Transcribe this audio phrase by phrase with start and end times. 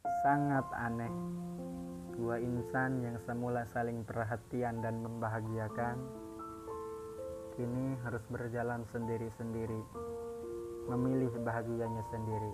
[0.00, 1.12] Sangat aneh,
[2.16, 6.00] dua insan yang semula saling perhatian dan membahagiakan,
[7.52, 9.82] kini harus berjalan sendiri-sendiri,
[10.88, 12.52] memilih bahagianya sendiri.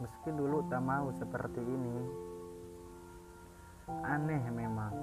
[0.00, 1.98] Meski dulu tak mau seperti ini,
[4.08, 4.96] aneh memang.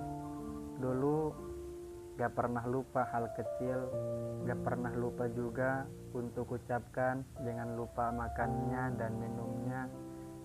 [0.82, 1.30] Dulu
[2.18, 3.86] gak pernah lupa hal kecil,
[4.50, 5.86] gak pernah lupa juga
[6.18, 9.86] untuk ucapkan jangan lupa makannya dan minumnya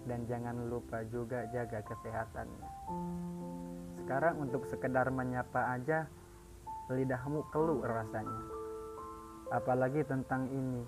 [0.07, 2.70] dan jangan lupa juga jaga kesehatannya.
[4.02, 6.06] Sekarang untuk sekedar menyapa aja
[6.87, 8.42] lidahmu keluh rasanya.
[9.51, 10.87] Apalagi tentang ini,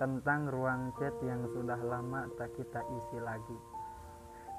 [0.00, 3.58] tentang ruang chat yang sudah lama tak kita isi lagi.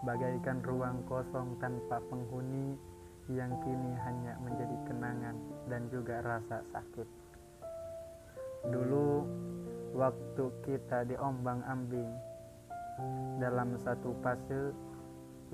[0.06, 2.78] Bagaikan ruang kosong tanpa penghuni
[3.30, 5.36] yang kini hanya menjadi kenangan
[5.70, 7.10] dan juga rasa sakit.
[8.70, 9.26] Dulu
[9.94, 12.10] waktu kita diombang-ambing
[13.40, 14.76] dalam satu fase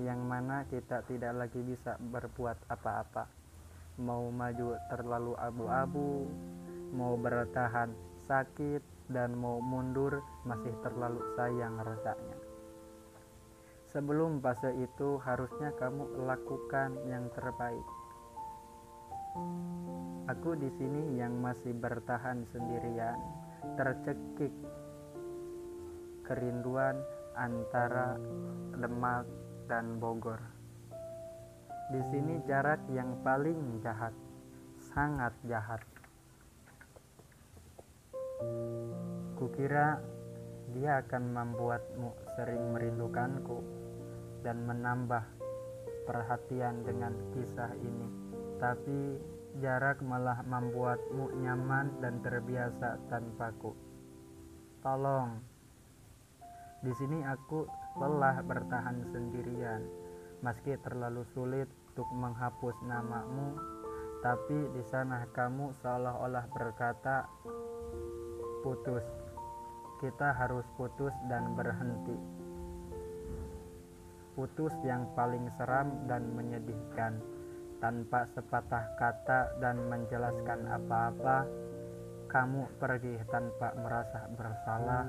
[0.02, 3.24] yang mana kita tidak lagi bisa berbuat apa-apa.
[3.96, 6.28] Mau maju terlalu abu-abu
[6.94, 7.90] mau bertahan
[8.30, 12.38] sakit dan mau mundur masih terlalu sayang rasanya.
[13.90, 17.86] Sebelum fase itu harusnya kamu lakukan yang terbaik.
[20.26, 23.14] Aku di sini yang masih bertahan sendirian,
[23.78, 24.52] tercekik
[26.26, 26.98] kerinduan
[27.36, 28.16] antara
[28.76, 29.28] Demak
[29.68, 30.40] dan Bogor.
[31.92, 34.12] Di sini jarak yang paling jahat,
[34.90, 35.80] sangat jahat.
[39.36, 40.00] Kukira
[40.74, 43.62] dia akan membuatmu sering merindukanku
[44.42, 45.24] dan menambah
[46.08, 48.08] perhatian dengan kisah ini.
[48.56, 49.20] Tapi
[49.60, 53.72] jarak malah membuatmu nyaman dan terbiasa tanpaku.
[54.84, 55.55] Tolong
[56.86, 57.66] di sini aku
[57.98, 59.82] lelah bertahan sendirian,
[60.38, 63.58] meski terlalu sulit untuk menghapus namamu,
[64.22, 67.26] tapi di sana kamu seolah-olah berkata,
[68.62, 69.02] "Putus,
[69.98, 72.14] kita harus putus dan berhenti."
[74.38, 77.18] Putus yang paling seram dan menyedihkan,
[77.82, 81.50] tanpa sepatah kata dan menjelaskan apa-apa
[82.30, 85.04] kamu pergi tanpa merasa bersalah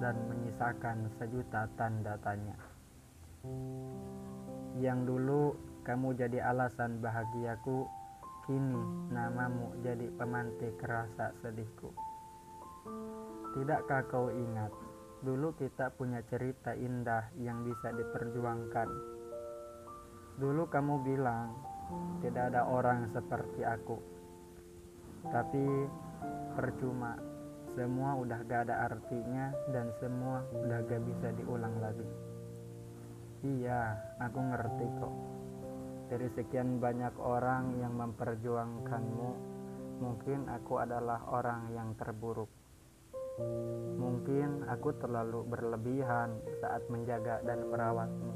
[0.00, 2.56] dan menyisakan sejuta tanda tanya.
[4.76, 5.42] Yang dulu
[5.88, 7.88] kamu jadi alasan bahagiaku,
[8.44, 8.82] kini
[9.14, 11.90] namamu jadi pemantik rasa sedihku.
[13.56, 14.68] Tidakkah kau ingat,
[15.24, 18.88] dulu kita punya cerita indah yang bisa diperjuangkan.
[20.36, 21.56] Dulu kamu bilang,
[22.20, 23.96] tidak ada orang seperti aku.
[25.32, 25.64] Tapi
[26.52, 27.16] percuma
[27.76, 32.08] semua udah gak ada artinya dan semua udah gak bisa diulang lagi.
[33.44, 35.14] Iya aku ngerti kok.
[36.08, 39.30] Dari sekian banyak orang yang memperjuangkanmu
[40.00, 42.48] mungkin aku adalah orang yang terburuk.
[44.00, 48.32] Mungkin aku terlalu berlebihan saat menjaga dan merawatmu.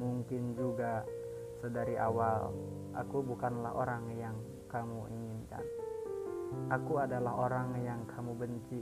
[0.00, 1.04] Mungkin juga
[1.60, 2.48] sedari awal
[2.96, 4.36] aku bukanlah orang yang
[4.72, 5.64] kamu inginkan
[6.72, 8.80] Aku adalah orang yang kamu benci.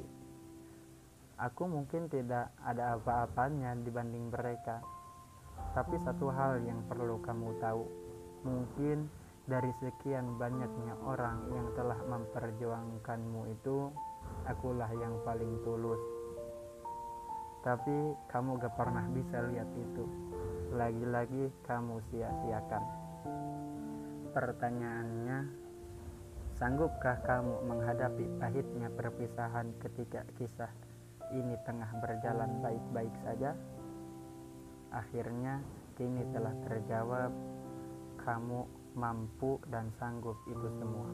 [1.43, 4.79] Aku mungkin tidak ada apa-apanya dibanding mereka.
[5.75, 7.83] Tapi satu hal yang perlu kamu tahu,
[8.47, 9.11] mungkin
[9.51, 13.91] dari sekian banyaknya orang yang telah memperjuangkanmu itu,
[14.47, 15.99] akulah yang paling tulus.
[17.67, 20.07] Tapi kamu gak pernah bisa lihat itu.
[20.79, 22.85] Lagi-lagi kamu sia-siakan.
[24.31, 25.39] Pertanyaannya,
[26.61, 30.69] Sanggupkah kamu menghadapi pahitnya perpisahan ketika kisah
[31.33, 33.57] ini tengah berjalan baik-baik saja?
[34.93, 35.65] Akhirnya
[35.97, 37.33] kini telah terjawab,
[38.21, 41.09] kamu mampu dan sanggup itu semua.